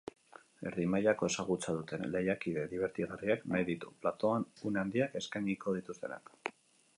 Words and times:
Erdi-mailako 0.69 1.27
ezagutza 1.33 1.75
duten 1.79 2.07
lehiakide 2.15 2.63
dibertigarriak 2.71 3.45
nahi 3.53 3.67
ditu, 3.69 3.93
platoan 4.07 4.47
une 4.71 4.83
handiak 4.85 5.21
eskainiko 5.23 5.77
dituztenak. 5.79 6.35